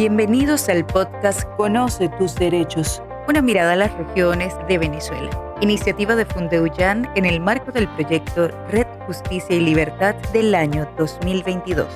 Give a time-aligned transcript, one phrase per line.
[0.00, 5.28] Bienvenidos al podcast Conoce tus derechos, una mirada a las regiones de Venezuela.
[5.60, 11.86] Iniciativa de Fundeuyan en el marco del proyecto Red Justicia y Libertad del año 2022.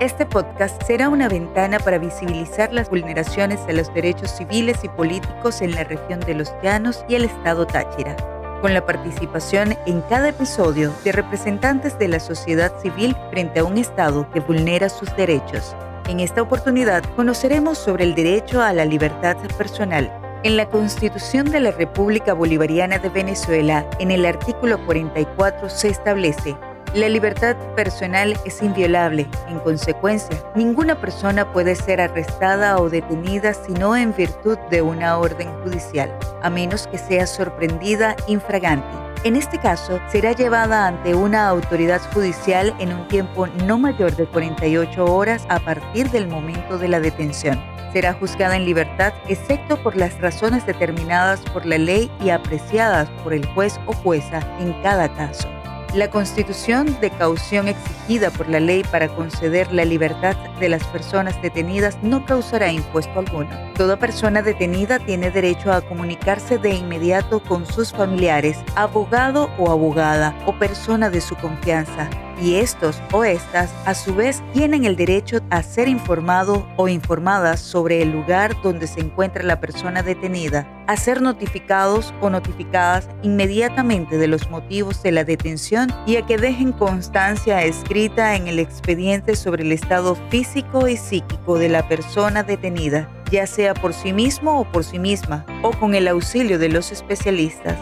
[0.00, 5.62] Este podcast será una ventana para visibilizar las vulneraciones de los derechos civiles y políticos
[5.62, 8.16] en la región de los Llanos y el estado Táchira
[8.60, 13.78] con la participación en cada episodio de representantes de la sociedad civil frente a un
[13.78, 15.76] Estado que vulnera sus derechos.
[16.08, 20.12] En esta oportunidad conoceremos sobre el derecho a la libertad personal.
[20.42, 26.56] En la Constitución de la República Bolivariana de Venezuela, en el artículo 44 se establece
[26.94, 29.26] la libertad personal es inviolable.
[29.48, 35.50] En consecuencia, ninguna persona puede ser arrestada o detenida sino en virtud de una orden
[35.62, 39.11] judicial, a menos que sea sorprendida infragante.
[39.24, 44.26] En este caso, será llevada ante una autoridad judicial en un tiempo no mayor de
[44.26, 47.62] 48 horas a partir del momento de la detención.
[47.92, 53.32] Será juzgada en libertad excepto por las razones determinadas por la ley y apreciadas por
[53.32, 55.48] el juez o jueza en cada caso.
[55.94, 61.40] La constitución de caución exigida por la ley para conceder la libertad de las personas
[61.42, 63.50] detenidas no causará impuesto alguno.
[63.74, 70.34] Toda persona detenida tiene derecho a comunicarse de inmediato con sus familiares, abogado o abogada
[70.46, 72.08] o persona de su confianza
[72.42, 77.60] y estos o estas a su vez tienen el derecho a ser informados o informadas
[77.60, 84.18] sobre el lugar donde se encuentra la persona detenida, a ser notificados o notificadas inmediatamente
[84.18, 89.36] de los motivos de la detención y a que dejen constancia escrita en el expediente
[89.36, 94.60] sobre el estado físico y psíquico de la persona detenida, ya sea por sí mismo
[94.60, 97.76] o por sí misma, o con el auxilio de los especialistas.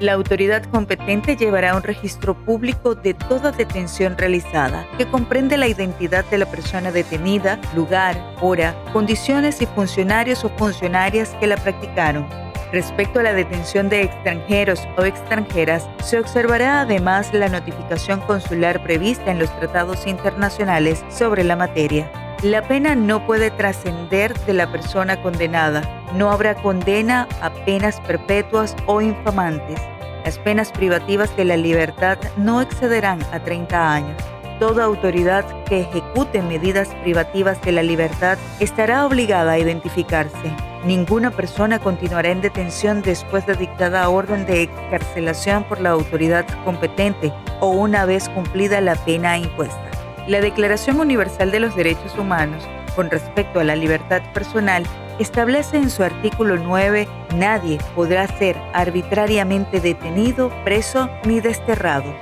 [0.00, 6.24] La autoridad competente llevará un registro público de toda detención realizada, que comprende la identidad
[6.24, 12.26] de la persona detenida, lugar, hora, condiciones y funcionarios o funcionarias que la practicaron.
[12.72, 19.30] Respecto a la detención de extranjeros o extranjeras, se observará además la notificación consular prevista
[19.30, 22.10] en los tratados internacionales sobre la materia.
[22.42, 25.82] La pena no puede trascender de la persona condenada.
[26.14, 29.78] No habrá condena a penas perpetuas o infamantes.
[30.24, 34.22] Las penas privativas de la libertad no excederán a 30 años.
[34.58, 40.54] Toda autoridad que ejecute medidas privativas de la libertad estará obligada a identificarse.
[40.84, 47.32] Ninguna persona continuará en detención después de dictada orden de excarcelación por la autoridad competente
[47.60, 49.90] o una vez cumplida la pena impuesta.
[50.26, 54.84] La Declaración Universal de los Derechos Humanos con respecto a la libertad personal
[55.20, 62.12] establece en su artículo 9, nadie podrá ser arbitrariamente detenido, preso ni desterrado.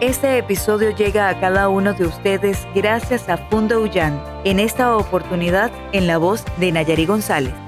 [0.00, 5.70] Este episodio llega a cada uno de ustedes gracias a Fundo Ullán, en esta oportunidad
[5.92, 7.65] en la voz de Nayari González.